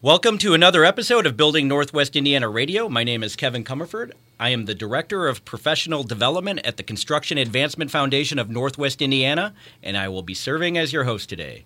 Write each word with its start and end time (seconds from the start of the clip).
Welcome 0.00 0.38
to 0.38 0.54
another 0.54 0.84
episode 0.84 1.26
of 1.26 1.36
Building 1.36 1.66
Northwest 1.66 2.14
Indiana 2.14 2.48
Radio. 2.48 2.88
My 2.88 3.02
name 3.02 3.24
is 3.24 3.34
Kevin 3.34 3.64
Comerford. 3.64 4.12
I 4.38 4.50
am 4.50 4.66
the 4.66 4.74
Director 4.74 5.26
of 5.26 5.44
Professional 5.44 6.04
Development 6.04 6.60
at 6.64 6.76
the 6.76 6.84
Construction 6.84 7.36
Advancement 7.36 7.90
Foundation 7.90 8.38
of 8.38 8.48
Northwest 8.48 9.02
Indiana, 9.02 9.54
and 9.82 9.96
I 9.96 10.08
will 10.08 10.22
be 10.22 10.34
serving 10.34 10.78
as 10.78 10.92
your 10.92 11.02
host 11.02 11.28
today. 11.28 11.64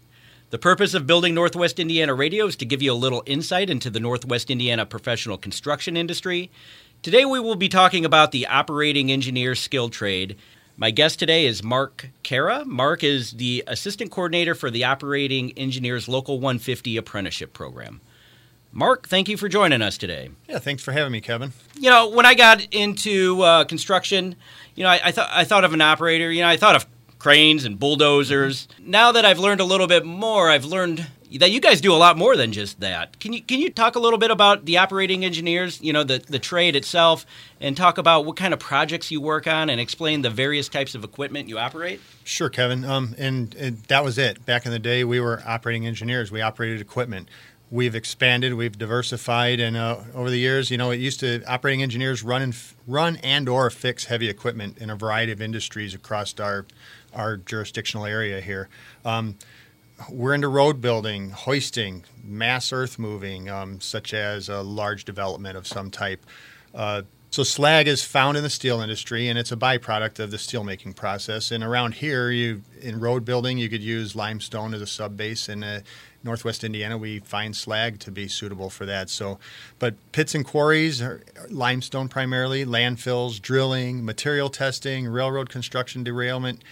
The 0.49 0.57
purpose 0.57 0.95
of 0.95 1.07
Building 1.07 1.35
Northwest 1.35 1.79
Indiana 1.79 2.15
Radio 2.15 2.47
is 2.47 2.57
to 2.57 2.65
give 2.65 2.81
you 2.81 2.91
a 2.91 2.95
little 2.95 3.23
insight 3.27 3.69
into 3.69 3.91
the 3.91 4.01
Northwest 4.01 4.51
Indiana 4.51 4.87
professional 4.87 5.37
construction 5.37 5.95
industry. 5.95 6.51
Today 7.03 7.27
we 7.27 7.39
will 7.39 7.55
be 7.55 7.69
talking 7.69 8.07
about 8.07 8.33
the 8.33 8.47
operating 8.47 9.13
engineer 9.13 9.55
skill 9.55 9.91
trade. 9.91 10.39
My 10.79 10.91
guest 10.91 11.19
today 11.19 11.45
is 11.45 11.63
Mark 11.63 12.09
Kara. 12.23 12.65
Mark 12.65 13.05
is 13.05 13.33
the 13.33 13.63
Assistant 13.67 14.11
Coordinator 14.11 14.55
for 14.55 14.71
the 14.71 14.85
Operating 14.85 15.53
Engineers 15.53 16.09
Local 16.09 16.37
150 16.41 16.97
Apprenticeship 16.97 17.53
Program. 17.53 18.01
Mark, 18.75 19.07
thank 19.07 19.29
you 19.29 19.37
for 19.37 19.49
joining 19.49 19.83
us 19.83 19.99
today. 19.99 20.31
Yeah, 20.49 20.59
thanks 20.59 20.83
for 20.83 20.93
having 20.93 21.13
me, 21.13 21.21
Kevin. 21.21 21.53
You 21.79 21.91
know, 21.91 22.09
when 22.09 22.25
I 22.25 22.35
got 22.35 22.67
into 22.73 23.43
uh, 23.43 23.65
construction, 23.65 24.35
you 24.75 24.83
know, 24.83 24.89
I, 24.89 25.01
I 25.05 25.13
thought 25.13 25.29
I 25.31 25.45
thought 25.45 25.65
of 25.65 25.75
an 25.75 25.83
operator. 25.83 26.33
You 26.33 26.41
know, 26.41 26.49
I 26.49 26.57
thought 26.57 26.77
of 26.77 26.87
cranes 27.19 27.67
and 27.67 27.79
bulldozers. 27.79 28.69
Now 28.81 29.13
that 29.13 29.27
I've 29.27 29.39
learned 29.39 29.61
a 29.61 29.65
little 29.65 29.87
bit 29.87 30.07
more, 30.07 30.51
I've 30.51 30.65
learned 30.65 31.07
that 31.39 31.51
you 31.51 31.61
guys 31.61 31.81
do 31.81 31.93
a 31.93 31.97
lot 31.97 32.17
more 32.17 32.37
than 32.37 32.53
just 32.53 32.81
that. 32.81 33.21
Can 33.21 33.35
you 33.35 33.43
can 33.43 33.61
you 33.61 33.71
talk 33.71 33.95
a 33.95 34.01
little 34.01 34.19
bit 34.19 34.31
about 34.31 34.65
the 34.65 34.79
operating 34.79 35.23
engineers, 35.23 35.79
you 35.83 35.93
know, 35.93 36.03
the 36.03 36.25
the 36.27 36.39
trade 36.39 36.75
itself, 36.75 37.27
and 37.61 37.77
talk 37.77 37.99
about 37.99 38.25
what 38.25 38.37
kind 38.37 38.55
of 38.55 38.61
projects 38.61 39.11
you 39.11 39.21
work 39.21 39.47
on, 39.47 39.69
and 39.69 39.83
explain 39.83 40.23
the 40.23 40.31
various 40.31 40.71
types 40.71 40.95
of 40.95 41.05
equipment 41.05 41.47
you 41.47 41.59
operate? 41.59 42.01
Sure, 42.25 42.49
Kevin. 42.49 42.85
Um, 42.85 43.15
and, 43.19 43.55
and 43.57 43.79
that 43.85 44.03
was 44.03 44.17
it. 44.17 44.47
Back 44.47 44.65
in 44.65 44.73
the 44.73 44.79
day, 44.79 45.05
we 45.05 45.21
were 45.21 45.43
operating 45.47 45.87
engineers. 45.87 46.31
We 46.31 46.41
operated 46.41 46.81
equipment 46.81 47.29
we've 47.73 47.95
expanded, 47.95 48.53
we've 48.53 48.77
diversified, 48.77 49.59
and 49.59 49.77
uh, 49.77 49.97
over 50.15 50.29
the 50.29 50.39
years, 50.39 50.71
you 50.71 50.77
know, 50.77 50.91
it 50.91 51.01
used 51.01 51.19
to 51.21 51.43
operating 51.51 51.83
engineers 51.83 52.23
run 52.23 52.43
and 52.43 52.55
run 52.87 53.17
and 53.17 53.49
or 53.49 53.71
fix 53.71 54.05
heavy 54.05 54.29
equipment 54.29 54.77
in 54.77 54.91
a 54.91 54.95
variety 54.95 55.33
of 55.33 55.41
industries 55.41 55.95
across 55.95 56.39
our 56.39 56.67
our 57.15 57.39
jurisdictional 57.39 58.07
area 58.07 58.41
here. 58.41 58.69
Um, 59.05 59.37
we're 60.11 60.35
into 60.35 60.49
road 60.49 60.81
building, 60.81 61.31
hoisting, 61.31 62.05
mass 62.23 62.73
earth 62.73 62.99
moving, 62.99 63.49
um, 63.49 63.81
such 63.81 64.15
as 64.15 64.49
a 64.49 64.63
large 64.63 65.05
development 65.05 65.57
of 65.57 65.67
some 65.67 65.91
type. 65.91 66.25
Uh, 66.75 67.03
so 67.31 67.43
slag 67.43 67.89
is 67.89 68.05
found 68.05 68.37
in 68.37 68.43
the 68.43 68.51
steel 68.51 68.81
industry, 68.81 69.29
and 69.29 69.39
it's 69.39 69.53
a 69.53 69.57
byproduct 69.57 70.19
of 70.19 70.31
the 70.31 70.37
steelmaking 70.37 70.95
process. 70.95 71.51
And 71.51 71.65
around 71.65 71.95
here, 71.95 72.31
you 72.31 72.63
in 72.81 73.01
road 73.01 73.25
building, 73.25 73.57
you 73.57 73.71
could 73.71 73.83
use 73.83 74.15
limestone 74.15 74.75
as 74.75 74.83
a 74.83 74.87
sub 74.87 75.17
base, 75.17 75.49
and 75.49 75.65
uh, 75.65 75.81
Northwest 76.25 76.65
Indiana, 76.65 76.97
we 76.97 77.19
find 77.21 77.57
slag 77.57 77.99
to 78.01 78.11
be 78.11 78.29
suitable 78.29 78.71
for 78.71 78.87
that. 78.87 79.11
So, 79.11 79.39
but 79.79 79.95
pits 80.13 80.35
and 80.35 80.45
quarries 80.45 81.03
limestone 81.49 82.09
primarily, 82.09 82.65
landfills, 82.65 83.41
drilling, 83.41 84.05
material 84.05 84.49
testing, 84.49 85.07
railroad 85.07 85.49
construction, 85.49 86.05
derailment, 86.05 86.63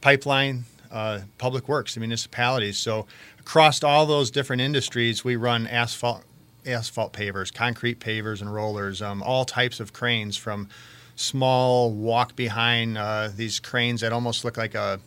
pipeline, 0.00 0.64
uh, 0.90 1.20
public 1.38 1.68
works, 1.68 1.96
municipalities. 1.96 2.78
So, 2.78 3.06
across 3.38 3.82
all 3.82 4.06
those 4.06 4.30
different 4.30 4.62
industries, 4.62 5.24
we 5.24 5.36
run 5.36 5.66
asphalt, 5.66 6.24
asphalt 6.64 7.12
pavers, 7.12 7.52
concrete 7.52 8.00
pavers, 8.00 8.40
and 8.40 8.52
rollers. 8.52 9.02
Um, 9.02 9.22
all 9.22 9.44
types 9.44 9.80
of 9.80 9.92
cranes 9.92 10.36
from 10.36 10.68
small 11.16 11.90
walk 11.90 12.36
behind 12.36 12.98
uh, 12.98 13.30
these 13.34 13.58
cranes 13.58 14.02
that 14.02 14.12
almost 14.12 14.44
look 14.44 14.56
like 14.56 14.74
a 14.74 15.00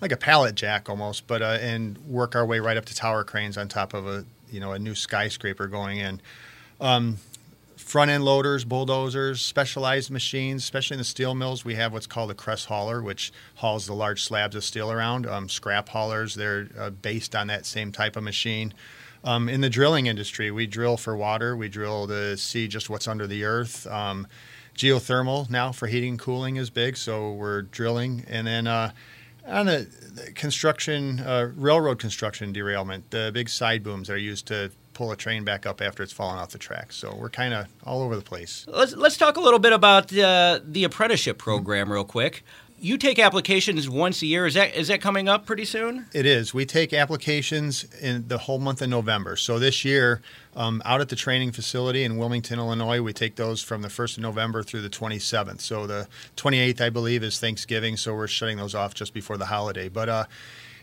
like 0.00 0.12
a 0.12 0.16
pallet 0.16 0.54
jack 0.54 0.88
almost, 0.88 1.26
but 1.26 1.42
uh, 1.42 1.58
and 1.60 1.98
work 1.98 2.34
our 2.34 2.46
way 2.46 2.60
right 2.60 2.76
up 2.76 2.84
to 2.86 2.94
tower 2.94 3.24
cranes 3.24 3.58
on 3.58 3.68
top 3.68 3.94
of 3.94 4.06
a 4.06 4.24
you 4.50 4.60
know 4.60 4.72
a 4.72 4.78
new 4.78 4.94
skyscraper 4.94 5.66
going 5.66 5.98
in. 5.98 6.20
Um, 6.80 7.18
front 7.76 8.10
end 8.10 8.24
loaders, 8.24 8.64
bulldozers, 8.64 9.40
specialized 9.40 10.10
machines, 10.10 10.62
especially 10.62 10.94
in 10.94 10.98
the 10.98 11.04
steel 11.04 11.34
mills. 11.34 11.64
We 11.64 11.74
have 11.74 11.92
what's 11.92 12.06
called 12.06 12.30
a 12.30 12.34
Kress 12.34 12.66
hauler, 12.66 13.02
which 13.02 13.32
hauls 13.56 13.86
the 13.86 13.94
large 13.94 14.22
slabs 14.22 14.54
of 14.54 14.64
steel 14.64 14.92
around. 14.92 15.26
Um, 15.26 15.48
scrap 15.48 15.88
haulers, 15.88 16.34
they're 16.34 16.68
uh, 16.78 16.90
based 16.90 17.34
on 17.34 17.48
that 17.48 17.66
same 17.66 17.90
type 17.90 18.16
of 18.16 18.22
machine. 18.22 18.74
Um, 19.22 19.48
in 19.48 19.60
the 19.60 19.68
drilling 19.68 20.06
industry, 20.06 20.50
we 20.50 20.66
drill 20.66 20.96
for 20.96 21.16
water, 21.16 21.56
we 21.56 21.68
drill 21.68 22.06
to 22.06 22.36
see 22.36 22.68
just 22.68 22.88
what's 22.88 23.08
under 23.08 23.26
the 23.26 23.44
earth. 23.44 23.86
Um, 23.86 24.26
geothermal 24.74 25.50
now 25.50 25.72
for 25.72 25.88
heating 25.88 26.10
and 26.10 26.18
cooling 26.18 26.56
is 26.56 26.70
big, 26.70 26.96
so 26.96 27.32
we're 27.32 27.62
drilling. 27.62 28.24
And 28.28 28.46
then 28.46 28.66
uh, 28.66 28.92
on 29.46 29.66
the 29.66 29.88
construction, 30.34 31.20
uh, 31.20 31.50
railroad 31.56 31.98
construction 31.98 32.52
derailment, 32.52 33.10
the 33.10 33.30
big 33.32 33.48
side 33.48 33.82
booms 33.82 34.08
that 34.08 34.14
are 34.14 34.18
used 34.18 34.46
to 34.46 34.70
pull 34.92 35.12
a 35.12 35.16
train 35.16 35.44
back 35.44 35.66
up 35.66 35.80
after 35.80 36.02
it's 36.02 36.12
fallen 36.12 36.38
off 36.38 36.50
the 36.50 36.58
track. 36.58 36.92
So 36.92 37.14
we're 37.14 37.30
kind 37.30 37.54
of 37.54 37.66
all 37.84 38.02
over 38.02 38.16
the 38.16 38.22
place. 38.22 38.66
Let's 38.68 38.94
let's 38.94 39.16
talk 39.16 39.36
a 39.36 39.40
little 39.40 39.58
bit 39.58 39.72
about 39.72 40.16
uh, 40.16 40.60
the 40.64 40.84
apprenticeship 40.84 41.38
program 41.38 41.90
real 41.90 42.04
quick 42.04 42.44
you 42.80 42.96
take 42.96 43.18
applications 43.18 43.88
once 43.88 44.22
a 44.22 44.26
year. 44.26 44.46
Is 44.46 44.54
that 44.54 44.74
is 44.74 44.88
that 44.88 45.00
coming 45.00 45.28
up 45.28 45.46
pretty 45.46 45.64
soon? 45.64 46.06
It 46.12 46.26
is. 46.26 46.54
We 46.54 46.64
take 46.64 46.92
applications 46.92 47.84
in 48.00 48.26
the 48.28 48.38
whole 48.38 48.58
month 48.58 48.80
of 48.82 48.88
November. 48.88 49.36
So 49.36 49.58
this 49.58 49.84
year, 49.84 50.22
um, 50.56 50.82
out 50.84 51.00
at 51.00 51.08
the 51.08 51.16
training 51.16 51.52
facility 51.52 52.04
in 52.04 52.16
Wilmington, 52.16 52.58
Illinois, 52.58 53.02
we 53.02 53.12
take 53.12 53.36
those 53.36 53.62
from 53.62 53.82
the 53.82 53.88
1st 53.88 54.16
of 54.16 54.22
November 54.22 54.62
through 54.62 54.82
the 54.82 54.90
27th. 54.90 55.60
So 55.60 55.86
the 55.86 56.08
28th, 56.36 56.80
I 56.80 56.90
believe, 56.90 57.22
is 57.22 57.38
Thanksgiving. 57.38 57.96
So 57.96 58.14
we're 58.14 58.26
shutting 58.26 58.56
those 58.56 58.74
off 58.74 58.94
just 58.94 59.12
before 59.12 59.36
the 59.36 59.46
holiday. 59.46 59.88
But 59.88 60.08
uh, 60.08 60.24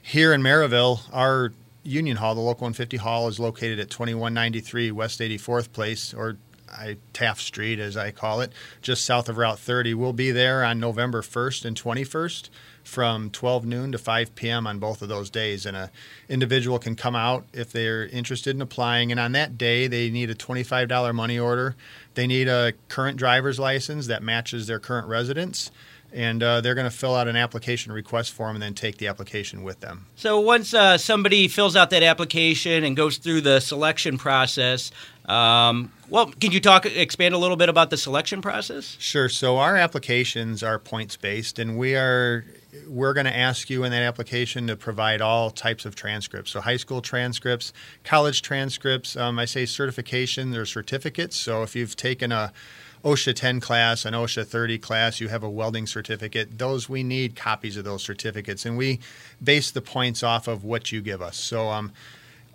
here 0.01 0.33
in 0.33 0.41
Merrillville, 0.41 1.01
our 1.11 1.51
Union 1.83 2.17
Hall, 2.17 2.35
the 2.35 2.41
Local 2.41 2.65
150 2.65 2.97
Hall, 2.97 3.27
is 3.27 3.39
located 3.39 3.79
at 3.79 3.89
2193 3.89 4.91
West 4.91 5.19
84th 5.19 5.71
Place, 5.71 6.13
or 6.13 6.37
I, 6.69 6.97
Taft 7.13 7.41
Street, 7.41 7.79
as 7.79 7.97
I 7.97 8.11
call 8.11 8.41
it, 8.41 8.51
just 8.81 9.05
south 9.05 9.29
of 9.29 9.37
Route 9.37 9.59
30. 9.59 9.93
We'll 9.93 10.13
be 10.13 10.31
there 10.31 10.63
on 10.63 10.79
November 10.79 11.21
1st 11.21 11.65
and 11.65 11.81
21st 11.81 12.49
from 12.83 13.29
12 13.29 13.65
noon 13.65 13.91
to 13.91 13.97
5 13.97 14.35
p.m. 14.35 14.65
on 14.65 14.79
both 14.79 15.01
of 15.01 15.09
those 15.09 15.29
days. 15.29 15.65
And 15.65 15.75
an 15.75 15.89
individual 16.29 16.79
can 16.79 16.95
come 16.95 17.15
out 17.15 17.45
if 17.53 17.71
they're 17.71 18.07
interested 18.07 18.55
in 18.55 18.61
applying. 18.61 19.11
And 19.11 19.19
on 19.19 19.33
that 19.33 19.57
day, 19.57 19.87
they 19.87 20.09
need 20.09 20.29
a 20.29 20.35
$25 20.35 21.13
money 21.13 21.37
order. 21.37 21.75
They 22.13 22.27
need 22.27 22.47
a 22.47 22.73
current 22.87 23.17
driver's 23.17 23.59
license 23.59 24.07
that 24.07 24.23
matches 24.23 24.67
their 24.67 24.79
current 24.79 25.07
residence 25.07 25.69
and 26.13 26.41
uh, 26.41 26.61
they're 26.61 26.75
going 26.75 26.89
to 26.89 26.95
fill 26.95 27.15
out 27.15 27.27
an 27.27 27.35
application 27.35 27.91
request 27.91 28.31
form 28.31 28.55
and 28.55 28.63
then 28.63 28.73
take 28.73 28.97
the 28.97 29.07
application 29.07 29.63
with 29.63 29.79
them. 29.81 30.05
So 30.15 30.39
once 30.39 30.73
uh, 30.73 30.97
somebody 30.97 31.47
fills 31.47 31.75
out 31.75 31.89
that 31.89 32.03
application 32.03 32.83
and 32.83 32.95
goes 32.95 33.17
through 33.17 33.41
the 33.41 33.59
selection 33.59 34.17
process, 34.17 34.91
um, 35.25 35.91
well, 36.09 36.27
can 36.27 36.51
you 36.51 36.61
talk 36.61 36.85
expand 36.85 37.33
a 37.33 37.37
little 37.37 37.57
bit 37.57 37.67
about 37.67 37.89
the 37.89 37.97
selection 37.97 38.41
process? 38.41 38.95
Sure. 38.99 39.27
So 39.27 39.57
our 39.57 39.75
applications 39.75 40.63
are 40.63 40.79
points 40.79 41.17
based, 41.17 41.59
and 41.59 41.77
we 41.77 41.95
are 41.95 42.45
we're 42.87 43.13
going 43.13 43.25
to 43.25 43.35
ask 43.35 43.69
you 43.69 43.83
in 43.83 43.91
that 43.91 44.03
application 44.03 44.67
to 44.67 44.75
provide 44.75 45.21
all 45.21 45.49
types 45.49 45.85
of 45.85 45.95
transcripts. 45.95 46.51
So 46.51 46.61
high 46.61 46.77
school 46.77 47.01
transcripts, 47.01 47.73
college 48.03 48.41
transcripts. 48.41 49.15
Um, 49.17 49.39
I 49.39 49.45
say 49.45 49.65
certification 49.65 50.55
or 50.55 50.65
certificates. 50.65 51.35
So 51.35 51.63
if 51.63 51.75
you've 51.75 51.95
taken 51.95 52.31
a 52.31 52.53
OSHA 53.03 53.35
10 53.35 53.59
class, 53.59 54.05
an 54.05 54.13
OSHA 54.13 54.47
30 54.47 54.79
class, 54.79 55.19
you 55.19 55.27
have 55.27 55.43
a 55.43 55.49
welding 55.49 55.87
certificate. 55.87 56.57
Those 56.57 56.89
we 56.89 57.03
need 57.03 57.35
copies 57.35 57.77
of 57.77 57.85
those 57.85 58.03
certificates, 58.03 58.65
and 58.65 58.77
we 58.77 58.99
base 59.43 59.71
the 59.71 59.81
points 59.81 60.23
off 60.23 60.47
of 60.47 60.63
what 60.63 60.91
you 60.91 61.01
give 61.01 61.21
us. 61.21 61.37
So 61.37 61.69
um, 61.69 61.91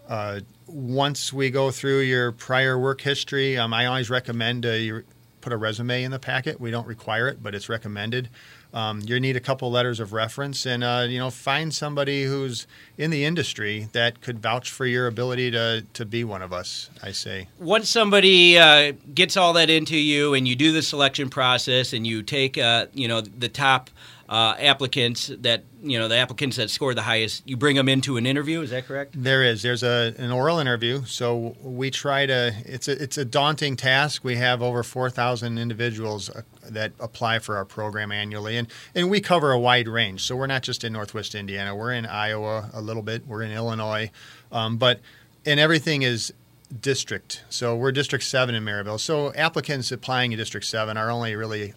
uh, 0.08 0.40
once 0.66 1.32
we 1.32 1.50
go 1.50 1.70
through 1.70 2.00
your 2.00 2.32
prior 2.32 2.78
work 2.78 3.00
history, 3.00 3.56
um, 3.56 3.72
I 3.72 3.86
always 3.86 4.10
recommend 4.10 4.66
uh, 4.66 4.70
you 4.70 5.04
put 5.40 5.52
a 5.52 5.56
resume 5.56 6.02
in 6.02 6.10
the 6.10 6.18
packet. 6.18 6.60
We 6.60 6.70
don't 6.70 6.86
require 6.86 7.28
it, 7.28 7.42
but 7.42 7.54
it's 7.54 7.68
recommended. 7.68 8.28
Um, 8.74 9.02
you 9.04 9.20
need 9.20 9.36
a 9.36 9.40
couple 9.40 9.70
letters 9.70 10.00
of 10.00 10.12
reference, 10.12 10.64
and 10.64 10.82
uh, 10.82 11.06
you 11.08 11.18
know, 11.18 11.30
find 11.30 11.74
somebody 11.74 12.24
who's 12.24 12.66
in 12.96 13.10
the 13.10 13.24
industry 13.24 13.88
that 13.92 14.22
could 14.22 14.40
vouch 14.40 14.70
for 14.70 14.86
your 14.86 15.06
ability 15.06 15.50
to 15.50 15.84
to 15.92 16.04
be 16.06 16.24
one 16.24 16.42
of 16.42 16.52
us. 16.52 16.88
I 17.02 17.12
say. 17.12 17.48
Once 17.58 17.90
somebody 17.90 18.58
uh, 18.58 18.92
gets 19.14 19.36
all 19.36 19.52
that 19.54 19.68
into 19.68 19.96
you, 19.96 20.34
and 20.34 20.48
you 20.48 20.56
do 20.56 20.72
the 20.72 20.82
selection 20.82 21.28
process, 21.28 21.92
and 21.92 22.06
you 22.06 22.22
take 22.22 22.56
uh, 22.56 22.86
you 22.94 23.08
know 23.08 23.20
the 23.20 23.48
top 23.48 23.90
uh, 24.32 24.56
applicants 24.58 25.30
that 25.40 25.62
you 25.82 25.98
know 25.98 26.08
the 26.08 26.16
applicants 26.16 26.56
that 26.56 26.70
score 26.70 26.94
the 26.94 27.02
highest 27.02 27.46
you 27.46 27.54
bring 27.54 27.76
them 27.76 27.86
into 27.86 28.16
an 28.16 28.24
interview 28.24 28.62
is 28.62 28.70
that 28.70 28.86
correct? 28.86 29.12
There 29.14 29.42
is. 29.42 29.60
There's 29.60 29.82
a 29.82 30.14
an 30.16 30.32
oral 30.32 30.58
interview. 30.58 31.04
So 31.04 31.54
we 31.60 31.90
try 31.90 32.24
to 32.24 32.54
it's 32.64 32.88
a 32.88 32.92
it's 32.92 33.18
a 33.18 33.26
daunting 33.26 33.76
task. 33.76 34.24
We 34.24 34.36
have 34.36 34.62
over 34.62 34.82
4000 34.82 35.58
individuals 35.58 36.30
uh, 36.30 36.40
that 36.70 36.92
apply 36.98 37.40
for 37.40 37.58
our 37.58 37.66
program 37.66 38.10
annually. 38.10 38.56
And 38.56 38.68
and 38.94 39.10
we 39.10 39.20
cover 39.20 39.52
a 39.52 39.58
wide 39.58 39.86
range. 39.86 40.22
So 40.22 40.34
we're 40.34 40.46
not 40.46 40.62
just 40.62 40.82
in 40.82 40.94
northwest 40.94 41.34
indiana. 41.34 41.76
We're 41.76 41.92
in 41.92 42.06
iowa 42.06 42.70
a 42.72 42.80
little 42.80 43.02
bit. 43.02 43.26
We're 43.26 43.42
in 43.42 43.52
illinois. 43.52 44.10
Um, 44.50 44.78
but 44.78 45.00
and 45.44 45.60
everything 45.60 46.00
is 46.00 46.32
district. 46.80 47.44
So 47.50 47.76
we're 47.76 47.92
district 47.92 48.24
7 48.24 48.54
in 48.54 48.64
Merrillville. 48.64 48.98
So 48.98 49.30
applicants 49.34 49.92
applying 49.92 50.32
in 50.32 50.38
district 50.38 50.64
7 50.64 50.96
are 50.96 51.10
only 51.10 51.36
really 51.36 51.74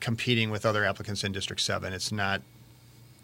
competing 0.00 0.50
with 0.50 0.66
other 0.66 0.84
applicants 0.84 1.24
in 1.24 1.32
District 1.32 1.60
7. 1.60 1.92
It's 1.92 2.12
not 2.12 2.42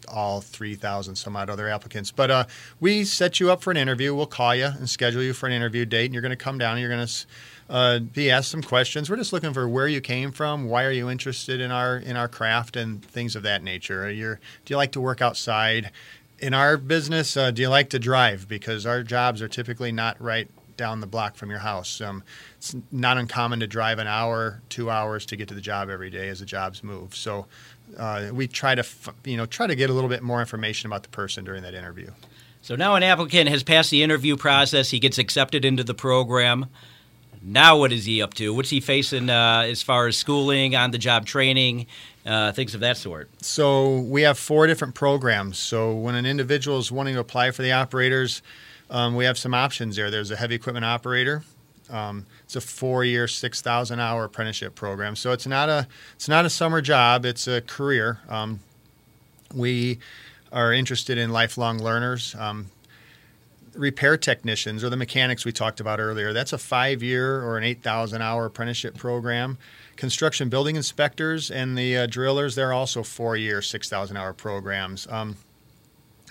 all 0.07 0.41
3,000 0.41 1.15
some 1.15 1.35
odd 1.35 1.49
other 1.49 1.69
applicants. 1.69 2.11
But 2.11 2.31
uh, 2.31 2.45
we 2.79 3.03
set 3.03 3.39
you 3.39 3.51
up 3.51 3.61
for 3.61 3.71
an 3.71 3.77
interview. 3.77 4.13
We'll 4.13 4.25
call 4.25 4.55
you 4.55 4.65
and 4.65 4.89
schedule 4.89 5.23
you 5.23 5.33
for 5.33 5.47
an 5.47 5.53
interview 5.53 5.85
date, 5.85 6.05
and 6.05 6.13
you're 6.13 6.21
going 6.21 6.31
to 6.31 6.35
come 6.35 6.57
down 6.57 6.73
and 6.73 6.81
you're 6.81 6.89
going 6.89 7.07
to 7.07 7.25
uh, 7.69 7.99
be 7.99 8.29
asked 8.29 8.51
some 8.51 8.61
questions. 8.61 9.09
We're 9.09 9.17
just 9.17 9.33
looking 9.33 9.53
for 9.53 9.67
where 9.67 9.87
you 9.87 10.01
came 10.01 10.31
from, 10.31 10.69
why 10.69 10.83
are 10.83 10.91
you 10.91 11.09
interested 11.09 11.61
in 11.61 11.71
our 11.71 11.97
in 11.97 12.17
our 12.17 12.27
craft, 12.27 12.75
and 12.75 13.03
things 13.03 13.35
of 13.35 13.43
that 13.43 13.63
nature. 13.63 14.09
You're, 14.11 14.39
do 14.65 14.73
you 14.73 14.77
like 14.77 14.91
to 14.93 15.01
work 15.01 15.21
outside? 15.21 15.91
In 16.39 16.53
our 16.53 16.75
business, 16.75 17.37
uh, 17.37 17.51
do 17.51 17.61
you 17.61 17.69
like 17.69 17.89
to 17.91 17.99
drive? 17.99 18.49
Because 18.49 18.85
our 18.85 19.01
jobs 19.01 19.41
are 19.41 19.47
typically 19.47 19.93
not 19.93 20.21
right 20.21 20.49
down 20.77 21.01
the 21.01 21.07
block 21.07 21.35
from 21.35 21.49
your 21.49 21.59
house. 21.59 22.01
Um, 22.01 22.23
it's 22.57 22.75
not 22.91 23.17
uncommon 23.17 23.59
to 23.59 23.67
drive 23.67 23.99
an 23.99 24.07
hour, 24.07 24.61
two 24.69 24.89
hours 24.89 25.25
to 25.27 25.35
get 25.35 25.47
to 25.49 25.53
the 25.53 25.61
job 25.61 25.89
every 25.89 26.09
day 26.09 26.29
as 26.29 26.39
the 26.39 26.45
jobs 26.45 26.83
move. 26.83 27.15
So 27.15 27.47
uh, 27.97 28.29
we 28.33 28.47
try 28.47 28.75
to, 28.75 28.85
you 29.25 29.37
know, 29.37 29.45
try 29.45 29.67
to 29.67 29.75
get 29.75 29.89
a 29.89 29.93
little 29.93 30.09
bit 30.09 30.23
more 30.23 30.39
information 30.39 30.87
about 30.87 31.03
the 31.03 31.09
person 31.09 31.43
during 31.45 31.63
that 31.63 31.73
interview. 31.73 32.11
So 32.61 32.75
now 32.75 32.95
an 32.95 33.03
applicant 33.03 33.49
has 33.49 33.61
passed 33.61 33.91
the 33.91 34.03
interview 34.03 34.37
process. 34.37 34.89
He 34.89 34.99
gets 34.99 35.17
accepted 35.17 35.65
into 35.65 35.83
the 35.83 35.93
program. 35.93 36.67
Now 37.41 37.77
what 37.77 37.91
is 37.91 38.05
he 38.05 38.21
up 38.21 38.33
to? 38.35 38.53
What's 38.53 38.69
he 38.69 38.79
facing 38.79 39.29
uh, 39.29 39.65
as 39.67 39.81
far 39.81 40.07
as 40.07 40.17
schooling, 40.17 40.77
on-the-job 40.77 41.25
training, 41.25 41.87
uh, 42.25 42.53
things 42.53 42.73
of 42.73 42.79
that 42.79 42.95
sort? 42.95 43.29
So 43.41 43.99
we 43.99 44.21
have 44.21 44.39
four 44.39 44.65
different 44.65 44.95
programs. 44.95 45.57
So 45.57 45.93
when 45.93 46.15
an 46.15 46.25
individual 46.25 46.77
is 46.77 46.89
wanting 46.89 47.15
to 47.15 47.19
apply 47.19 47.51
for 47.51 47.61
the 47.61 47.73
operators, 47.73 48.41
um, 48.93 49.15
we 49.15 49.25
have 49.25 49.37
some 49.37 49.53
options 49.53 49.97
there. 49.97 50.09
There's 50.09 50.31
a 50.31 50.37
heavy 50.37 50.55
equipment 50.55 50.85
operator. 50.85 51.43
Um, 51.89 52.25
it's 52.45 52.55
a 52.55 52.61
four-year, 52.61 53.27
six 53.27 53.61
thousand 53.61 53.99
hour 53.99 54.23
apprenticeship 54.23 54.73
program. 54.73 55.17
So 55.17 55.33
it's 55.33 55.45
not 55.45 55.67
a 55.67 55.87
it's 56.15 56.29
not 56.29 56.45
a 56.45 56.49
summer 56.49 56.81
job. 56.81 57.25
It's 57.25 57.47
a 57.47 57.59
career. 57.59 58.19
Um, 58.29 58.61
we 59.53 59.99
are 60.51 60.71
interested 60.71 61.17
in 61.17 61.31
lifelong 61.31 61.79
learners. 61.79 62.35
Um, 62.39 62.67
repair 63.75 64.17
technicians 64.17 64.83
or 64.83 64.89
the 64.89 64.95
mechanics 64.95 65.45
we 65.45 65.51
talked 65.51 65.79
about 65.79 65.99
earlier. 65.99 66.31
That's 66.31 66.53
a 66.53 66.59
five-year 66.59 67.41
or 67.43 67.57
an 67.57 67.63
eight 67.63 67.81
thousand 67.81 68.21
hour 68.21 68.45
apprenticeship 68.45 68.95
program. 68.97 69.57
Construction 69.95 70.49
building 70.49 70.75
inspectors 70.75 71.51
and 71.51 71.77
the 71.77 71.97
uh, 71.97 72.07
drillers, 72.07 72.55
they're 72.55 72.73
also 72.73 73.03
four-year, 73.03 73.61
six 73.61 73.89
thousand 73.89 74.17
hour 74.17 74.33
programs. 74.33 75.07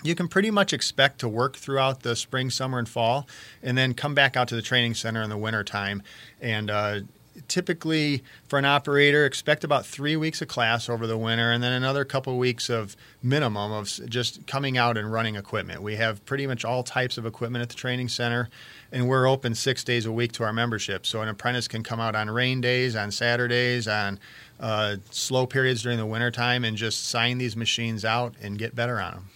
You 0.03 0.15
can 0.15 0.27
pretty 0.27 0.51
much 0.51 0.73
expect 0.73 1.19
to 1.19 1.29
work 1.29 1.55
throughout 1.55 2.03
the 2.03 2.15
spring, 2.15 2.49
summer, 2.49 2.77
and 2.77 2.87
fall, 2.87 3.27
and 3.61 3.77
then 3.77 3.93
come 3.93 4.13
back 4.13 4.35
out 4.35 4.49
to 4.49 4.55
the 4.55 4.61
training 4.61 4.95
center 4.95 5.23
in 5.23 5.29
the 5.29 5.37
winter 5.37 5.63
time. 5.63 6.03
And 6.41 6.69
uh, 6.69 6.99
typically, 7.47 8.21
for 8.47 8.59
an 8.59 8.65
operator, 8.65 9.25
expect 9.25 9.63
about 9.63 9.85
three 9.85 10.15
weeks 10.15 10.41
of 10.41 10.49
class 10.49 10.89
over 10.89 11.07
the 11.07 11.17
winter, 11.17 11.51
and 11.51 11.63
then 11.63 11.71
another 11.71 12.03
couple 12.03 12.37
weeks 12.37 12.69
of 12.69 12.95
minimum 13.21 13.71
of 13.71 13.87
just 14.09 14.45
coming 14.45 14.77
out 14.77 14.97
and 14.97 15.11
running 15.11 15.35
equipment. 15.35 15.81
We 15.81 15.95
have 15.95 16.23
pretty 16.25 16.47
much 16.47 16.65
all 16.65 16.83
types 16.83 17.17
of 17.17 17.25
equipment 17.25 17.61
at 17.61 17.69
the 17.69 17.75
training 17.75 18.09
center, 18.09 18.49
and 18.91 19.07
we're 19.07 19.27
open 19.27 19.55
six 19.55 19.83
days 19.83 20.05
a 20.05 20.11
week 20.11 20.33
to 20.33 20.43
our 20.43 20.53
membership. 20.53 21.05
So 21.05 21.21
an 21.21 21.29
apprentice 21.29 21.67
can 21.67 21.81
come 21.81 21.99
out 21.99 22.13
on 22.13 22.29
rain 22.29 22.61
days, 22.61 22.95
on 22.95 23.09
Saturdays, 23.09 23.87
on 23.87 24.19
uh, 24.59 24.97
slow 25.11 25.45
periods 25.45 25.81
during 25.81 25.97
the 25.97 26.05
wintertime, 26.05 26.65
and 26.65 26.75
just 26.75 27.05
sign 27.05 27.37
these 27.37 27.55
machines 27.55 28.03
out 28.03 28.35
and 28.41 28.57
get 28.57 28.75
better 28.75 28.99
on 28.99 29.13
them. 29.13 29.29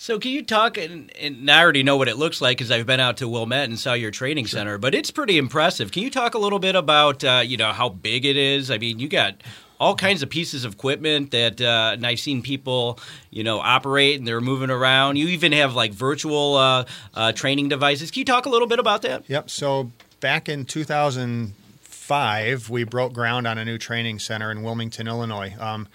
So 0.00 0.18
can 0.18 0.30
you 0.30 0.42
talk? 0.42 0.78
And, 0.78 1.14
and, 1.18 1.50
I 1.50 1.60
already 1.60 1.82
know 1.82 1.98
what 1.98 2.08
it 2.08 2.16
looks 2.16 2.40
like 2.40 2.56
because 2.56 2.70
I've 2.70 2.86
been 2.86 3.00
out 3.00 3.18
to 3.18 3.28
Wilmette 3.28 3.68
and 3.68 3.78
saw 3.78 3.92
your 3.92 4.10
training 4.10 4.46
sure. 4.46 4.60
center, 4.60 4.78
but 4.78 4.94
it's 4.94 5.10
pretty 5.10 5.36
impressive. 5.36 5.92
Can 5.92 6.02
you 6.02 6.08
talk 6.08 6.32
a 6.32 6.38
little 6.38 6.58
bit 6.58 6.74
about 6.74 7.22
uh, 7.22 7.42
you 7.44 7.58
know 7.58 7.70
how 7.70 7.90
big 7.90 8.24
it 8.24 8.34
is? 8.34 8.70
I 8.70 8.78
mean, 8.78 8.98
you 8.98 9.10
got 9.10 9.34
all 9.78 9.94
kinds 9.94 10.22
of 10.22 10.30
pieces 10.30 10.64
of 10.64 10.72
equipment 10.72 11.32
that 11.32 11.60
uh, 11.60 11.90
and 11.92 12.06
I've 12.06 12.18
seen 12.18 12.40
people 12.40 12.98
you 13.28 13.44
know 13.44 13.60
operate 13.60 14.18
and 14.18 14.26
they're 14.26 14.40
moving 14.40 14.70
around. 14.70 15.16
You 15.16 15.28
even 15.28 15.52
have 15.52 15.74
like 15.74 15.92
virtual 15.92 16.56
uh, 16.56 16.86
uh 17.12 17.32
training 17.32 17.68
devices. 17.68 18.10
Can 18.10 18.20
you 18.20 18.24
talk 18.24 18.46
a 18.46 18.50
little 18.50 18.68
bit 18.68 18.78
about 18.78 19.02
that? 19.02 19.28
Yep. 19.28 19.50
So 19.50 19.92
back 20.20 20.48
in 20.48 20.64
2005, 20.64 22.70
we 22.70 22.84
broke 22.84 23.12
ground 23.12 23.46
on 23.46 23.58
a 23.58 23.66
new 23.66 23.76
training 23.76 24.18
center 24.18 24.50
in 24.50 24.62
Wilmington, 24.62 25.06
Illinois. 25.06 25.54
Um, 25.60 25.88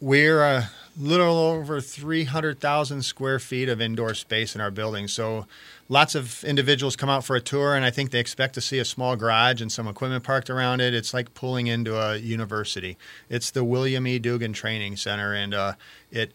we're 0.00 0.42
a 0.42 0.70
little 0.98 1.36
over 1.36 1.80
300,000 1.80 3.02
square 3.02 3.38
feet 3.38 3.68
of 3.68 3.80
indoor 3.80 4.14
space 4.14 4.54
in 4.54 4.60
our 4.60 4.70
building. 4.70 5.08
So 5.08 5.46
lots 5.88 6.14
of 6.14 6.42
individuals 6.44 6.96
come 6.96 7.08
out 7.08 7.24
for 7.24 7.36
a 7.36 7.40
tour, 7.40 7.74
and 7.74 7.84
I 7.84 7.90
think 7.90 8.10
they 8.10 8.20
expect 8.20 8.54
to 8.54 8.60
see 8.60 8.78
a 8.78 8.84
small 8.84 9.16
garage 9.16 9.60
and 9.60 9.70
some 9.70 9.86
equipment 9.86 10.24
parked 10.24 10.48
around 10.48 10.80
it. 10.80 10.94
It's 10.94 11.12
like 11.12 11.34
pulling 11.34 11.66
into 11.66 11.98
a 11.98 12.16
university. 12.16 12.96
It's 13.28 13.50
the 13.50 13.64
William 13.64 14.06
E. 14.06 14.18
Dugan 14.18 14.52
Training 14.52 14.96
Center, 14.96 15.34
and 15.34 15.54
uh, 15.54 15.72
it 16.10 16.32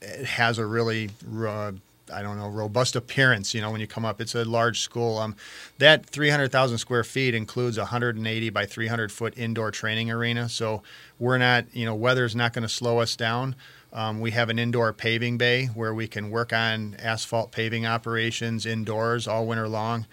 it 0.00 0.26
has 0.26 0.58
a 0.58 0.66
really 0.66 1.10
uh, 1.46 1.72
I 2.12 2.22
don't 2.22 2.38
know, 2.38 2.48
robust 2.48 2.96
appearance. 2.96 3.54
You 3.54 3.60
know, 3.60 3.70
when 3.70 3.80
you 3.80 3.86
come 3.86 4.04
up, 4.04 4.20
it's 4.20 4.34
a 4.34 4.44
large 4.44 4.80
school. 4.80 5.18
Um, 5.18 5.36
that 5.78 6.06
300,000 6.06 6.78
square 6.78 7.04
feet 7.04 7.34
includes 7.34 7.78
a 7.78 7.82
180 7.82 8.50
by 8.50 8.66
300 8.66 9.10
foot 9.10 9.36
indoor 9.36 9.70
training 9.70 10.10
arena. 10.10 10.48
So 10.48 10.82
we're 11.18 11.38
not, 11.38 11.64
you 11.74 11.84
know, 11.84 11.94
weather's 11.94 12.36
not 12.36 12.52
going 12.52 12.62
to 12.62 12.68
slow 12.68 12.98
us 12.98 13.16
down. 13.16 13.56
Um, 13.92 14.20
we 14.20 14.30
have 14.30 14.48
an 14.48 14.58
indoor 14.58 14.92
paving 14.92 15.38
bay 15.38 15.66
where 15.66 15.92
we 15.92 16.08
can 16.08 16.30
work 16.30 16.52
on 16.52 16.96
asphalt 16.98 17.52
paving 17.52 17.86
operations 17.86 18.64
indoors 18.64 19.28
all 19.28 19.46
winter 19.46 19.68
long. 19.68 20.06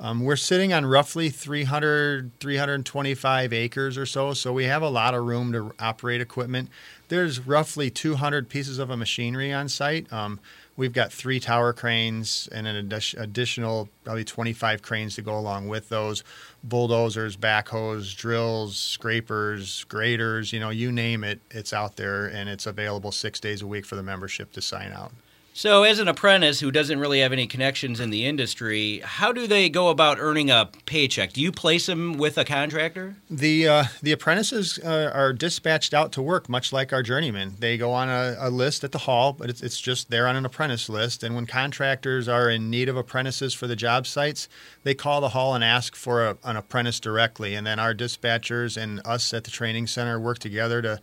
Um, 0.00 0.24
we're 0.24 0.36
sitting 0.36 0.72
on 0.72 0.84
roughly 0.86 1.30
300, 1.30 2.32
325 2.40 3.52
acres 3.52 3.96
or 3.96 4.06
so, 4.06 4.34
so 4.34 4.52
we 4.52 4.64
have 4.64 4.82
a 4.82 4.88
lot 4.88 5.14
of 5.14 5.24
room 5.24 5.52
to 5.52 5.72
operate 5.78 6.20
equipment. 6.20 6.68
There's 7.08 7.46
roughly 7.46 7.90
200 7.90 8.48
pieces 8.48 8.78
of 8.78 8.90
a 8.90 8.96
machinery 8.96 9.52
on 9.52 9.68
site. 9.68 10.12
Um, 10.12 10.40
We've 10.76 10.92
got 10.92 11.12
three 11.12 11.38
tower 11.38 11.72
cranes 11.72 12.48
and 12.50 12.66
an 12.66 12.92
additional 13.16 13.88
probably 14.02 14.24
25 14.24 14.82
cranes 14.82 15.14
to 15.14 15.22
go 15.22 15.38
along 15.38 15.68
with 15.68 15.88
those 15.88 16.24
bulldozers, 16.64 17.36
backhoes, 17.36 18.16
drills, 18.16 18.76
scrapers, 18.76 19.84
graders, 19.84 20.52
you 20.52 20.58
know, 20.58 20.70
you 20.70 20.90
name 20.90 21.22
it, 21.22 21.40
it's 21.50 21.72
out 21.72 21.96
there 21.96 22.26
and 22.26 22.48
it's 22.48 22.66
available 22.66 23.12
six 23.12 23.38
days 23.38 23.62
a 23.62 23.66
week 23.66 23.86
for 23.86 23.94
the 23.94 24.02
membership 24.02 24.52
to 24.52 24.60
sign 24.60 24.90
out. 24.92 25.12
So, 25.56 25.84
as 25.84 26.00
an 26.00 26.08
apprentice 26.08 26.58
who 26.58 26.72
doesn't 26.72 26.98
really 26.98 27.20
have 27.20 27.30
any 27.30 27.46
connections 27.46 28.00
in 28.00 28.10
the 28.10 28.26
industry, 28.26 29.00
how 29.04 29.30
do 29.30 29.46
they 29.46 29.68
go 29.68 29.88
about 29.88 30.18
earning 30.18 30.50
a 30.50 30.68
paycheck? 30.84 31.32
Do 31.32 31.40
you 31.40 31.52
place 31.52 31.86
them 31.86 32.14
with 32.14 32.36
a 32.36 32.44
contractor? 32.44 33.14
The 33.30 33.68
uh, 33.68 33.84
the 34.02 34.10
apprentices 34.10 34.80
uh, 34.82 35.12
are 35.14 35.32
dispatched 35.32 35.94
out 35.94 36.10
to 36.14 36.22
work, 36.22 36.48
much 36.48 36.72
like 36.72 36.92
our 36.92 37.04
journeymen. 37.04 37.54
They 37.60 37.78
go 37.78 37.92
on 37.92 38.08
a, 38.08 38.34
a 38.40 38.50
list 38.50 38.82
at 38.82 38.90
the 38.90 38.98
hall, 38.98 39.32
but 39.32 39.48
it's, 39.48 39.62
it's 39.62 39.80
just 39.80 40.10
they're 40.10 40.26
on 40.26 40.34
an 40.34 40.44
apprentice 40.44 40.88
list. 40.88 41.22
And 41.22 41.36
when 41.36 41.46
contractors 41.46 42.26
are 42.26 42.50
in 42.50 42.68
need 42.68 42.88
of 42.88 42.96
apprentices 42.96 43.54
for 43.54 43.68
the 43.68 43.76
job 43.76 44.08
sites, 44.08 44.48
they 44.82 44.94
call 44.94 45.20
the 45.20 45.28
hall 45.28 45.54
and 45.54 45.62
ask 45.62 45.94
for 45.94 46.26
a, 46.26 46.36
an 46.42 46.56
apprentice 46.56 46.98
directly. 46.98 47.54
And 47.54 47.64
then 47.64 47.78
our 47.78 47.94
dispatchers 47.94 48.76
and 48.76 49.00
us 49.04 49.32
at 49.32 49.44
the 49.44 49.52
training 49.52 49.86
center 49.86 50.18
work 50.18 50.40
together 50.40 50.82
to 50.82 51.00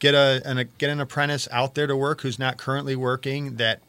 get 0.00 0.14
a, 0.14 0.42
an, 0.44 0.58
a, 0.58 0.64
get 0.64 0.90
an 0.90 1.00
apprentice 1.00 1.46
out 1.52 1.74
there 1.74 1.86
to 1.86 1.96
work 1.96 2.22
who's 2.22 2.38
not 2.38 2.56
currently 2.56 2.96
working 2.96 3.56
that 3.56 3.80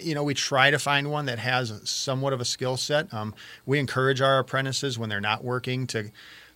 you 0.00 0.14
know 0.14 0.24
we 0.24 0.34
try 0.34 0.70
to 0.70 0.78
find 0.78 1.10
one 1.10 1.26
that 1.26 1.38
has 1.38 1.80
somewhat 1.88 2.32
of 2.32 2.40
a 2.40 2.44
skill 2.44 2.76
set. 2.76 3.12
Um, 3.12 3.34
we 3.66 3.78
encourage 3.78 4.20
our 4.20 4.38
apprentices 4.38 4.98
when 4.98 5.08
they're 5.08 5.20
not 5.20 5.44
working 5.44 5.86
to 5.88 6.10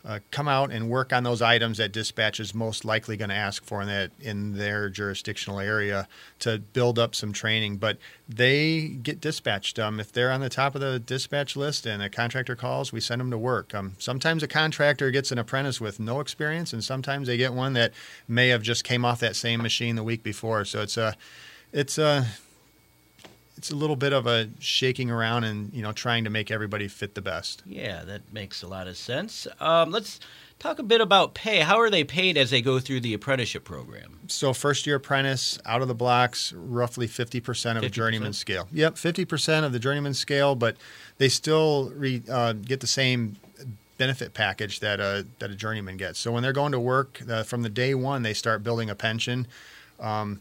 uh, 0.04 0.18
come 0.32 0.48
out 0.48 0.72
and 0.72 0.90
work 0.90 1.12
on 1.12 1.22
those 1.22 1.40
items 1.40 1.78
that 1.78 1.92
dispatch 1.92 2.40
is 2.40 2.54
most 2.54 2.84
likely 2.84 3.16
going 3.16 3.28
to 3.28 3.34
ask 3.36 3.64
for 3.64 3.80
in 3.82 3.88
that 3.88 4.10
in 4.20 4.56
their 4.56 4.88
jurisdictional 4.88 5.60
area 5.60 6.08
to 6.40 6.58
build 6.58 6.98
up 6.98 7.14
some 7.14 7.32
training. 7.32 7.76
But 7.76 7.98
they 8.28 8.88
get 8.88 9.20
dispatched. 9.20 9.78
Um, 9.78 10.00
if 10.00 10.10
they're 10.10 10.32
on 10.32 10.40
the 10.40 10.48
top 10.48 10.74
of 10.74 10.80
the 10.80 10.98
dispatch 10.98 11.54
list 11.54 11.86
and 11.86 12.02
a 12.02 12.10
contractor 12.10 12.56
calls, 12.56 12.92
we 12.92 13.00
send 13.00 13.20
them 13.20 13.30
to 13.30 13.38
work. 13.38 13.74
Um, 13.74 13.94
sometimes 13.98 14.42
a 14.42 14.48
contractor 14.48 15.10
gets 15.12 15.30
an 15.30 15.38
apprentice 15.38 15.80
with 15.80 16.00
no 16.00 16.18
experience, 16.18 16.72
and 16.72 16.82
sometimes 16.82 17.28
they 17.28 17.36
get 17.36 17.52
one 17.52 17.74
that 17.74 17.92
may 18.26 18.48
have 18.48 18.62
just 18.62 18.82
came 18.82 19.04
off 19.04 19.20
that 19.20 19.36
same 19.36 19.62
machine 19.62 19.94
the 19.94 20.02
week 20.02 20.24
before. 20.24 20.64
So 20.64 20.82
it's 20.82 20.96
a 20.96 21.16
it's 21.72 21.96
a 21.96 22.26
it's 23.56 23.70
a 23.70 23.76
little 23.76 23.96
bit 23.96 24.12
of 24.12 24.26
a 24.26 24.48
shaking 24.58 25.10
around 25.10 25.44
and 25.44 25.72
you 25.72 25.82
know 25.82 25.92
trying 25.92 26.24
to 26.24 26.30
make 26.30 26.50
everybody 26.50 26.88
fit 26.88 27.14
the 27.14 27.22
best. 27.22 27.62
Yeah, 27.66 28.04
that 28.04 28.32
makes 28.32 28.62
a 28.62 28.66
lot 28.66 28.86
of 28.88 28.96
sense. 28.96 29.46
Um, 29.60 29.90
let's 29.90 30.20
talk 30.58 30.78
a 30.78 30.82
bit 30.82 31.00
about 31.00 31.34
pay. 31.34 31.60
How 31.60 31.78
are 31.80 31.90
they 31.90 32.04
paid 32.04 32.36
as 32.36 32.50
they 32.50 32.62
go 32.62 32.78
through 32.78 33.00
the 33.00 33.14
apprenticeship 33.14 33.64
program? 33.64 34.20
So 34.28 34.52
first 34.52 34.86
year 34.86 34.96
apprentice 34.96 35.58
out 35.66 35.82
of 35.82 35.88
the 35.88 35.94
blocks, 35.94 36.52
roughly 36.52 37.06
fifty 37.06 37.40
percent 37.40 37.78
of 37.78 37.84
50%? 37.84 37.86
a 37.86 37.90
journeyman 37.90 38.32
scale. 38.32 38.68
Yep, 38.72 38.96
fifty 38.96 39.24
percent 39.24 39.66
of 39.66 39.72
the 39.72 39.78
journeyman 39.78 40.14
scale, 40.14 40.54
but 40.54 40.76
they 41.18 41.28
still 41.28 41.90
re, 41.94 42.22
uh, 42.30 42.54
get 42.54 42.80
the 42.80 42.86
same 42.86 43.36
benefit 43.98 44.34
package 44.34 44.80
that 44.80 44.98
a 44.98 45.26
that 45.38 45.50
a 45.50 45.54
journeyman 45.54 45.96
gets. 45.96 46.18
So 46.18 46.32
when 46.32 46.42
they're 46.42 46.52
going 46.52 46.72
to 46.72 46.80
work 46.80 47.22
uh, 47.28 47.42
from 47.42 47.62
the 47.62 47.68
day 47.68 47.94
one, 47.94 48.22
they 48.22 48.34
start 48.34 48.62
building 48.62 48.90
a 48.90 48.94
pension. 48.94 49.46
Um, 50.00 50.40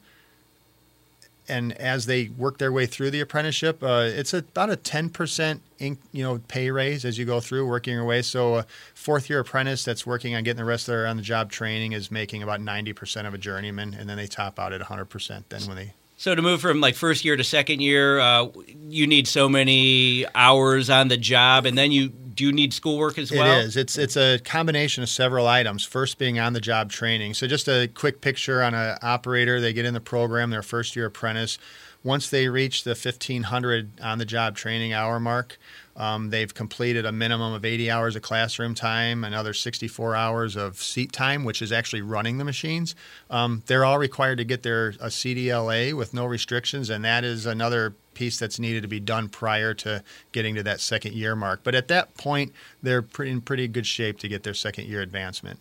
and 1.52 1.74
as 1.74 2.06
they 2.06 2.30
work 2.30 2.58
their 2.58 2.72
way 2.72 2.86
through 2.86 3.12
the 3.12 3.20
apprenticeship, 3.20 3.84
uh, 3.84 4.08
it's 4.08 4.34
about 4.34 4.70
a 4.70 4.78
10% 4.78 5.60
in, 5.80 5.98
you 6.12 6.24
know 6.24 6.40
pay 6.48 6.72
raise 6.72 7.04
as 7.04 7.18
you 7.18 7.26
go 7.26 7.40
through 7.40 7.68
working 7.68 7.94
your 7.94 8.06
way. 8.06 8.22
So 8.22 8.56
a 8.56 8.66
fourth 8.96 9.30
year 9.30 9.40
apprentice 9.42 9.84
that's 9.84 10.06
working 10.06 10.34
on 10.34 10.44
getting 10.44 10.58
the 10.58 10.66
rest 10.66 10.88
of 10.88 10.94
their 10.94 11.06
on 11.06 11.18
the 11.18 11.24
job 11.24 11.52
training 11.52 11.92
is 11.92 12.10
making 12.10 12.42
about 12.42 12.62
90% 12.62 13.28
of 13.28 13.34
a 13.34 13.38
journeyman, 13.38 13.94
and 13.94 14.10
then 14.10 14.18
they 14.18 14.28
top 14.28 14.60
out 14.60 14.74
at 14.74 14.82
100% 14.82 15.44
then 15.50 15.62
when 15.68 15.76
they 15.76 15.94
so 16.22 16.36
to 16.36 16.42
move 16.44 16.62
from 16.62 16.82
like 16.82 16.94
first 16.94 17.26
year 17.26 17.36
to 17.36 17.44
second 17.44 17.82
year, 17.82 18.20
uh, 18.20 18.48
you 18.88 19.08
need 19.08 19.28
so 19.28 19.50
many 19.50 20.24
hours 20.36 20.88
on 20.88 21.08
the 21.08 21.18
job, 21.18 21.66
and 21.66 21.76
then 21.76 21.92
you 21.92 22.14
do 22.42 22.48
you 22.48 22.52
need 22.52 22.74
schoolwork 22.74 23.20
as 23.20 23.32
well? 23.32 23.60
It 23.60 23.66
is. 23.66 23.78
It's 23.78 24.00
it's 24.00 24.18
a 24.18 24.40
combination 24.40 25.04
of 25.04 25.10
several 25.10 25.46
items. 25.46 25.86
First 25.86 26.18
being 26.18 26.40
on 26.40 26.54
the 26.54 26.60
job 26.60 26.92
training. 26.92 27.36
So 27.36 27.46
just 27.46 27.68
a 27.68 27.88
quick 27.94 28.20
picture 28.20 28.64
on 28.64 28.74
an 28.74 28.98
operator. 29.04 29.62
They 29.62 29.74
get 29.74 29.86
in 29.86 29.94
the 29.94 30.02
program, 30.02 30.50
their 30.50 30.64
first 30.64 30.96
year 30.96 31.06
apprentice. 31.06 31.60
Once 32.04 32.32
they 32.32 32.50
reach 32.50 32.84
the 32.84 32.92
1500 32.92 34.02
on 34.02 34.18
the 34.18 34.26
job 34.26 34.56
training 34.56 34.92
hour 34.92 35.20
mark, 35.20 35.60
um, 36.02 36.32
they've 36.32 36.52
completed 36.52 37.06
a 37.06 37.12
minimum 37.12 37.54
of 37.54 37.64
80 37.64 37.92
hours 37.92 38.16
of 38.16 38.24
classroom 38.24 38.74
time, 38.74 39.24
another 39.24 39.54
64 39.54 40.16
hours 40.16 40.56
of 40.56 40.78
seat 40.78 41.12
time, 41.12 41.44
which 41.44 41.62
is 41.62 41.72
actually 41.72 42.02
running 42.02 42.40
the 42.40 42.44
machines. 42.44 42.96
Um, 43.30 43.62
they're 43.68 43.86
all 43.86 44.00
required 44.00 44.40
to 44.40 44.44
get 44.44 44.64
their 44.64 44.88
a 45.00 45.10
CDLA 45.10 45.94
with 45.94 46.12
no 46.12 46.26
restrictions, 46.26 46.90
and 46.90 47.06
that 47.06 47.24
is 47.24 47.46
another 47.46 47.94
piece 48.16 48.40
that's 48.40 48.58
needed 48.58 48.82
to 48.82 48.88
be 48.88 49.00
done 49.00 49.30
prior 49.30 49.76
to 49.76 50.04
getting 50.32 50.56
to 50.56 50.64
that 50.64 50.82
second 50.82 51.14
year 51.14 51.36
mark. 51.36 51.60
But 51.64 51.76
at 51.76 51.88
that 51.90 52.18
point, 52.18 52.52
they're 52.82 53.04
pretty, 53.04 53.34
in 53.34 53.42
pretty 53.42 53.68
good 53.68 53.86
shape 53.86 54.18
to 54.22 54.28
get 54.28 54.42
their 54.42 54.56
second 54.56 54.88
year 54.88 55.02
advancement. 55.02 55.60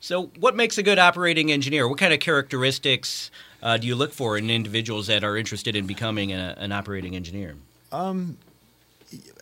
So, 0.00 0.24
what 0.38 0.54
makes 0.54 0.76
a 0.76 0.82
good 0.82 0.98
operating 0.98 1.50
engineer? 1.50 1.88
What 1.88 1.96
kind 1.96 2.12
of 2.12 2.20
characteristics 2.20 3.30
uh, 3.62 3.78
do 3.78 3.86
you 3.86 3.94
look 3.94 4.12
for 4.12 4.36
in 4.36 4.50
individuals 4.50 5.06
that 5.06 5.24
are 5.24 5.38
interested 5.38 5.74
in 5.74 5.86
becoming 5.86 6.30
a, 6.30 6.54
an 6.58 6.72
operating 6.72 7.16
engineer? 7.16 7.54
Um, 7.90 8.36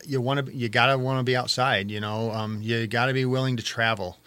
you 0.04 0.20
want 0.20 0.46
to 0.46 0.54
you 0.54 0.68
gotta 0.68 0.98
want 0.98 1.18
to 1.18 1.24
be 1.24 1.36
outside. 1.36 1.90
You 1.90 2.00
know, 2.00 2.30
um, 2.32 2.62
you 2.62 2.86
got 2.86 3.06
to 3.06 3.12
be 3.12 3.24
willing 3.24 3.56
to 3.56 3.62
travel. 3.62 4.18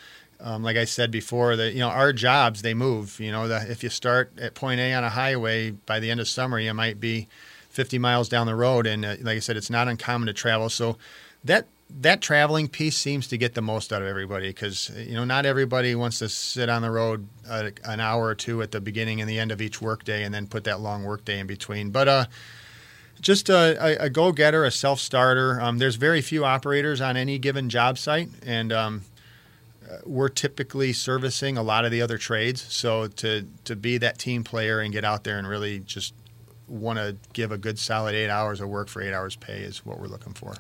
Um, 0.42 0.64
like 0.64 0.78
I 0.78 0.86
said 0.86 1.12
before, 1.12 1.56
that 1.56 1.74
you 1.74 1.80
know 1.80 1.90
our 1.90 2.14
jobs 2.14 2.62
they 2.62 2.74
move. 2.74 3.20
You 3.20 3.32
know, 3.32 3.48
the, 3.48 3.70
if 3.70 3.84
you 3.84 3.90
start 3.90 4.32
at 4.40 4.54
point 4.54 4.80
A 4.80 4.94
on 4.94 5.04
a 5.04 5.10
highway, 5.10 5.72
by 5.72 6.00
the 6.00 6.12
end 6.12 6.20
of 6.20 6.28
summer 6.28 6.60
you 6.60 6.74
might 6.74 7.00
be 7.00 7.28
50 7.70 8.00
miles 8.00 8.30
down 8.30 8.48
the 8.48 8.56
road, 8.56 8.88
and 8.88 9.06
uh, 9.06 9.16
like 9.22 9.38
I 9.38 9.40
said, 9.40 9.58
it's 9.58 9.70
not 9.70 9.88
uncommon 9.88 10.28
to 10.28 10.34
travel. 10.34 10.70
So 10.70 10.98
that 11.44 11.68
that 11.90 12.22
traveling 12.22 12.68
piece 12.68 12.96
seems 12.96 13.28
to 13.28 13.38
get 13.38 13.56
the 13.56 13.62
most 13.62 13.92
out 13.92 14.02
of 14.02 14.08
everybody 14.08 14.50
because 14.50 14.92
you 14.96 15.16
know 15.16 15.26
not 15.26 15.46
everybody 15.46 15.96
wants 15.96 16.20
to 16.20 16.30
sit 16.30 16.70
on 16.70 16.82
the 16.82 16.92
road 16.92 17.28
uh, 17.50 17.72
an 17.84 18.00
hour 18.00 18.26
or 18.26 18.36
two 18.36 18.62
at 18.62 18.72
the 18.72 18.80
beginning 18.80 19.22
and 19.22 19.30
the 19.30 19.40
end 19.40 19.52
of 19.52 19.62
each 19.62 19.82
workday 19.82 20.24
and 20.24 20.34
then 20.34 20.48
put 20.48 20.66
that 20.66 20.80
long 20.80 21.04
workday 21.04 21.40
in 21.40 21.48
between. 21.48 21.90
But 21.90 22.08
uh, 22.08 22.26
just 23.22 23.50
a, 23.50 24.04
a 24.04 24.10
go 24.10 24.32
getter, 24.32 24.66
a 24.66 24.72
self 24.72 25.00
starter. 25.00 25.60
Um, 25.62 25.78
there's 25.78 25.96
very 25.96 26.22
few 26.22 26.46
operators 26.46 27.02
on 27.02 27.18
any 27.18 27.38
given 27.38 27.70
job 27.70 27.98
site, 27.98 28.30
and 28.46 28.72
um, 28.72 29.02
uh, 29.90 29.98
we're 30.06 30.30
typically 30.30 30.94
servicing 30.94 31.58
a 31.58 31.64
lot 31.64 31.86
of 31.86 31.92
the 31.92 32.02
other 32.02 32.18
trades. 32.18 32.62
So 32.74 33.08
to 33.08 33.46
to 33.66 33.76
be 33.76 33.98
that 33.98 34.18
team 34.18 34.44
player 34.44 34.80
and 34.80 34.94
get 34.94 35.04
out 35.04 35.24
there 35.24 35.38
and 35.38 35.48
really 35.48 35.80
just 35.80 36.14
want 36.68 37.00
to 37.00 37.16
give 37.34 37.52
a 37.52 37.58
good 37.58 37.80
solid 37.80 38.16
eight 38.16 38.30
hours 38.30 38.62
of 38.62 38.70
work 38.70 38.88
for 38.88 39.02
eight 39.02 39.14
hours 39.14 39.36
pay 39.36 39.60
is 39.60 39.86
what 39.86 40.00
we're 40.00 40.08
looking 40.08 40.34
for. 40.34 40.56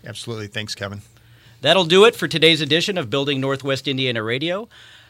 Absolutely. 0.06 0.46
Thanks, 0.48 0.76
Kevin. 0.76 1.02
That'll 1.60 1.86
do 1.86 2.06
it 2.06 2.16
for 2.16 2.28
today's 2.28 2.62
edition 2.62 3.00
of 3.00 3.10
Building 3.10 3.42
Northwest 3.42 3.88
Indiana 3.88 4.22
Radio. 4.22 4.70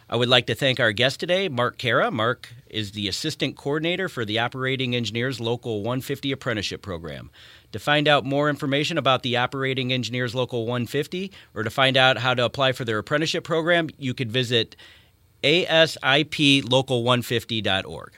I 0.10 0.16
would 0.16 0.30
like 0.30 0.46
to 0.46 0.56
thank 0.56 0.80
our 0.80 0.94
guest 0.94 1.20
today, 1.20 1.50
Mark 1.50 1.78
Kara. 1.78 2.10
Mark 2.10 2.54
is 2.70 2.94
the 2.94 3.10
Assistant 3.10 3.58
Coordinator 3.58 4.08
for 4.08 4.24
the 4.24 4.40
Operating 4.40 4.96
Engineers 4.96 5.42
Local 5.42 5.80
150 5.80 6.32
Apprenticeship 6.32 6.82
Program. 6.82 7.32
To 7.74 7.80
find 7.80 8.08
out 8.08 8.24
more 8.24 8.50
information 8.50 8.98
about 8.98 9.24
the 9.24 9.36
Operating 9.36 9.92
Engineers 9.92 10.34
Local 10.34 10.62
150 10.62 11.34
or 11.54 11.64
to 11.64 11.70
find 11.70 11.98
out 11.98 12.20
how 12.20 12.34
to 12.34 12.46
apply 12.46 12.72
for 12.72 12.86
their 12.86 13.00
apprenticeship 13.00 13.44
program, 13.44 13.90
you 13.98 14.14
could 14.14 14.32
visit 14.32 14.78
asiplocal150.org. 15.44 18.12